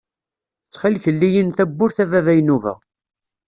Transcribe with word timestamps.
Ttxil-k 0.65 1.05
lli-yi-n 1.15 1.49
tawwurt 1.57 1.97
a 2.03 2.05
baba 2.11 2.33
Inuba. 2.39 2.73